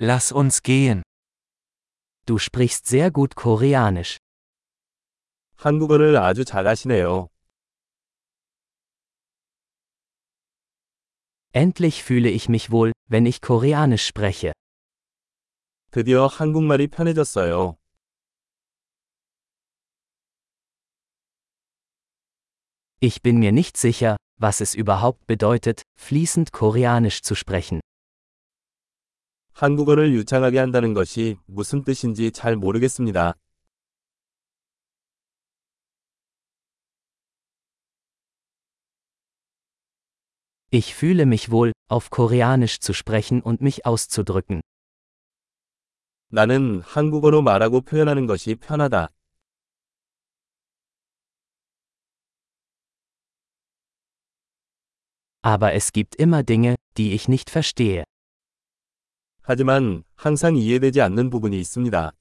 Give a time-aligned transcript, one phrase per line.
[0.00, 1.02] Lass uns gehen.
[2.24, 4.18] Du sprichst sehr gut Koreanisch.
[5.56, 7.28] 한국어를 아주 잘하시네요.
[11.52, 14.52] Endlich fühle ich mich wohl, wenn ich Koreanisch spreche.
[15.90, 17.76] 드디어 한국말이 편해졌어요.
[23.00, 27.80] Ich bin mir nicht sicher, was es überhaupt bedeutet, fließend Koreanisch zu sprechen.
[29.58, 33.34] 한국어를 유창하게 한다는 것이 무슨 뜻인지 잘 모르겠습니다.
[40.70, 44.60] Ich fühle mich wohl, auf Koreanisch zu sprechen und mich auszudrücken.
[46.30, 49.08] 나는 한국어로 말하고 표현하는 것이 편하다.
[55.42, 58.04] Aber es gibt immer Dinge, die ich nicht verstehe.
[59.48, 62.12] 하지만 항상 이해되지 않는 부분이 있습니다.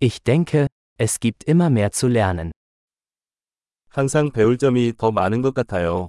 [0.00, 0.66] Ich denke,
[0.98, 2.50] es gibt immer mehr zu lernen.
[3.90, 6.08] 항상 배울 점이 더 많은 것 같아요.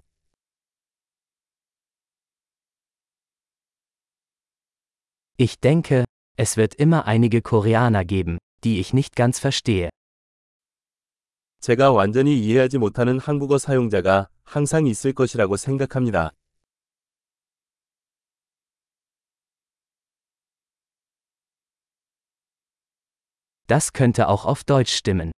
[5.37, 9.89] Ich denke, es wird immer einige Koreaner geben, die ich nicht ganz verstehe.
[11.61, 16.32] 제가 완전히 이해하지 못하는 한국어 사용자가 항상 있을 것이라고 생각합니다.
[23.66, 25.32] Das könnte auch auf Deutsch stimmen.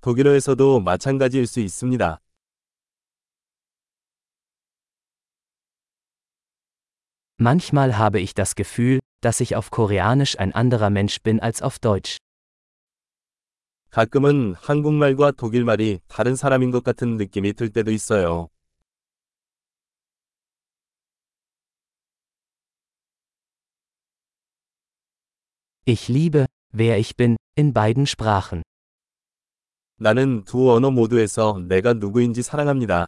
[0.00, 2.20] 독일어에서도 마찬가지일 수 있습니다.
[7.38, 11.78] Manchmal habe ich das Gefühl, dass ich auf Koreanisch ein anderer Mensch bin als auf
[11.78, 12.16] Deutsch.
[13.91, 18.47] 가끔은 한국말과 독일말이 다른 사람인 것 같은 느낌이 들 때도 있어요.
[25.85, 28.63] Ich liebe, wer ich bin, in beiden Sprachen.
[29.97, 33.07] 나는 두 언어 모두에서 내가 누구인지 사랑합니다.